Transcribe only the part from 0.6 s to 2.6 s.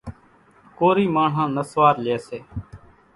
ڪورِي ماڻۿان نسوار ليئيَ سي۔